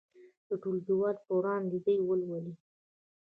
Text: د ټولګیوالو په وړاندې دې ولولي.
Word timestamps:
د 0.47 0.49
ټولګیوالو 0.61 1.23
په 1.25 1.31
وړاندې 1.37 1.77
دې 1.85 1.95
ولولي. 2.07 2.53